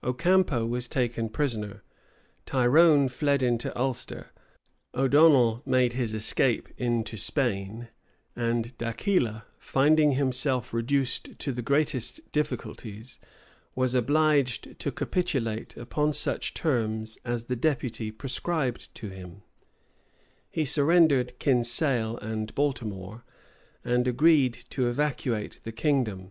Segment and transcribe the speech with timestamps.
[0.04, 1.82] []Ocampo was taken prisoner;
[2.44, 4.32] Tyrone fled into Ulster;
[4.92, 7.88] O'Donnel made his escape into Spain;
[8.36, 13.18] and D'Aquila, finding himself reduced to the greatest difficulties,
[13.74, 19.40] was obliged to capitulate upon such terms as the deputy prescribed to him;
[20.50, 23.24] he surrendered Kinsale and Baltimore,
[23.82, 26.30] and agreed to evacuate the kingdom.